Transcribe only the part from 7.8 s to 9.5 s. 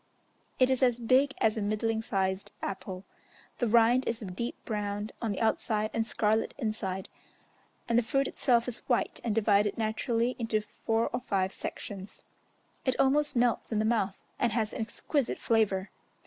and the fruit itself is white, and